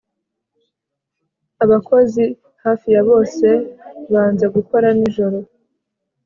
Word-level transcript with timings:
Abakozi 1.63 2.23
hafi 2.63 2.87
ya 2.95 3.01
bose 3.09 3.47
banze 4.11 4.45
gukora 4.55 4.87
nijoro 4.97 5.37